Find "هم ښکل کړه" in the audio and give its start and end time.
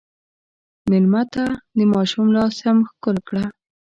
2.65-3.43